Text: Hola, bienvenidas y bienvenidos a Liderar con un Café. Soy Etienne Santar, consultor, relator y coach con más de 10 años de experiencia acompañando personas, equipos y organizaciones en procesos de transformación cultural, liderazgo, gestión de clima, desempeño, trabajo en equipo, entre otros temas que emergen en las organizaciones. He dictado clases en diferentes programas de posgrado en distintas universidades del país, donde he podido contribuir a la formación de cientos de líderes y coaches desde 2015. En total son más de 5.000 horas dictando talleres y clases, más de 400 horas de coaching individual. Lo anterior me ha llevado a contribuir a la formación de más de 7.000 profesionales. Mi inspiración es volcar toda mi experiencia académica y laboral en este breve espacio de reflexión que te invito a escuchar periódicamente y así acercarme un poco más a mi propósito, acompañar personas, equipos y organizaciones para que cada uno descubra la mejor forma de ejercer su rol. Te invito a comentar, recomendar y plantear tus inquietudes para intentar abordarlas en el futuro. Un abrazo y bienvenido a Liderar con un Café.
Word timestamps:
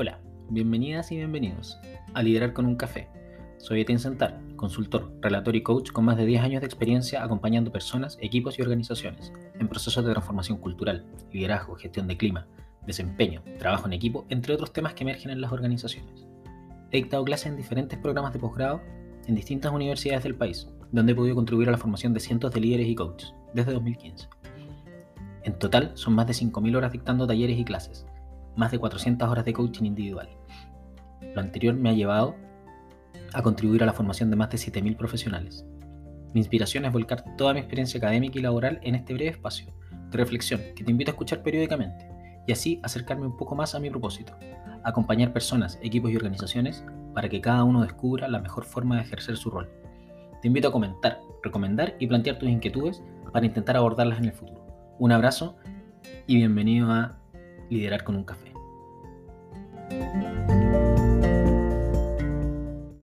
Hola, 0.00 0.20
bienvenidas 0.48 1.10
y 1.10 1.16
bienvenidos 1.16 1.76
a 2.14 2.22
Liderar 2.22 2.52
con 2.52 2.66
un 2.66 2.76
Café. 2.76 3.08
Soy 3.56 3.80
Etienne 3.80 3.98
Santar, 3.98 4.40
consultor, 4.54 5.12
relator 5.20 5.56
y 5.56 5.64
coach 5.64 5.90
con 5.90 6.04
más 6.04 6.16
de 6.16 6.24
10 6.24 6.40
años 6.40 6.60
de 6.60 6.68
experiencia 6.68 7.24
acompañando 7.24 7.72
personas, 7.72 8.16
equipos 8.20 8.56
y 8.56 8.62
organizaciones 8.62 9.32
en 9.58 9.66
procesos 9.66 10.04
de 10.04 10.12
transformación 10.12 10.58
cultural, 10.58 11.04
liderazgo, 11.32 11.74
gestión 11.74 12.06
de 12.06 12.16
clima, 12.16 12.46
desempeño, 12.86 13.42
trabajo 13.58 13.88
en 13.88 13.92
equipo, 13.92 14.24
entre 14.28 14.54
otros 14.54 14.72
temas 14.72 14.94
que 14.94 15.02
emergen 15.02 15.32
en 15.32 15.40
las 15.40 15.50
organizaciones. 15.50 16.28
He 16.92 16.98
dictado 16.98 17.24
clases 17.24 17.46
en 17.46 17.56
diferentes 17.56 17.98
programas 17.98 18.32
de 18.32 18.38
posgrado 18.38 18.80
en 19.26 19.34
distintas 19.34 19.72
universidades 19.72 20.22
del 20.22 20.36
país, 20.36 20.68
donde 20.92 21.10
he 21.10 21.16
podido 21.16 21.34
contribuir 21.34 21.70
a 21.70 21.72
la 21.72 21.78
formación 21.78 22.14
de 22.14 22.20
cientos 22.20 22.54
de 22.54 22.60
líderes 22.60 22.86
y 22.86 22.94
coaches 22.94 23.34
desde 23.52 23.72
2015. 23.72 24.28
En 25.42 25.58
total 25.58 25.90
son 25.94 26.14
más 26.14 26.28
de 26.28 26.34
5.000 26.34 26.76
horas 26.76 26.92
dictando 26.92 27.26
talleres 27.26 27.58
y 27.58 27.64
clases, 27.64 28.06
más 28.58 28.72
de 28.72 28.78
400 28.78 29.28
horas 29.28 29.44
de 29.44 29.52
coaching 29.52 29.84
individual. 29.84 30.28
Lo 31.34 31.40
anterior 31.40 31.74
me 31.74 31.90
ha 31.90 31.92
llevado 31.92 32.34
a 33.32 33.40
contribuir 33.40 33.84
a 33.84 33.86
la 33.86 33.92
formación 33.92 34.30
de 34.30 34.36
más 34.36 34.50
de 34.50 34.58
7.000 34.58 34.96
profesionales. 34.96 35.64
Mi 36.34 36.40
inspiración 36.40 36.84
es 36.84 36.92
volcar 36.92 37.24
toda 37.36 37.54
mi 37.54 37.60
experiencia 37.60 37.98
académica 37.98 38.38
y 38.38 38.42
laboral 38.42 38.80
en 38.82 38.96
este 38.96 39.14
breve 39.14 39.30
espacio 39.30 39.72
de 40.10 40.18
reflexión 40.18 40.60
que 40.74 40.82
te 40.82 40.90
invito 40.90 41.10
a 41.10 41.12
escuchar 41.12 41.42
periódicamente 41.42 42.08
y 42.46 42.52
así 42.52 42.80
acercarme 42.82 43.26
un 43.26 43.36
poco 43.36 43.54
más 43.54 43.74
a 43.74 43.78
mi 43.78 43.90
propósito, 43.90 44.34
acompañar 44.82 45.32
personas, 45.32 45.78
equipos 45.82 46.10
y 46.10 46.16
organizaciones 46.16 46.84
para 47.14 47.28
que 47.28 47.40
cada 47.40 47.62
uno 47.62 47.82
descubra 47.82 48.26
la 48.26 48.40
mejor 48.40 48.64
forma 48.64 48.96
de 48.96 49.02
ejercer 49.02 49.36
su 49.36 49.50
rol. 49.50 49.70
Te 50.42 50.48
invito 50.48 50.68
a 50.68 50.72
comentar, 50.72 51.20
recomendar 51.44 51.94
y 52.00 52.08
plantear 52.08 52.38
tus 52.38 52.48
inquietudes 52.48 53.02
para 53.32 53.46
intentar 53.46 53.76
abordarlas 53.76 54.18
en 54.18 54.24
el 54.26 54.32
futuro. 54.32 54.66
Un 54.98 55.12
abrazo 55.12 55.56
y 56.26 56.36
bienvenido 56.36 56.90
a 56.90 57.18
Liderar 57.70 58.02
con 58.02 58.16
un 58.16 58.24
Café. 58.24 58.47